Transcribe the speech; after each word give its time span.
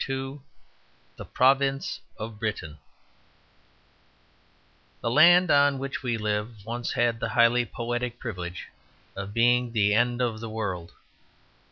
II 0.09 0.39
THE 1.15 1.25
PROVINCE 1.25 1.99
OF 2.17 2.39
BRITAIN 2.39 2.79
The 5.01 5.11
land 5.11 5.51
on 5.51 5.77
which 5.77 6.01
we 6.01 6.17
live 6.17 6.65
once 6.65 6.93
had 6.93 7.19
the 7.19 7.29
highly 7.29 7.65
poetic 7.67 8.17
privilege 8.19 8.69
of 9.15 9.31
being 9.35 9.73
the 9.73 9.93
end 9.93 10.19
of 10.19 10.39
the 10.39 10.49
world. 10.49 10.93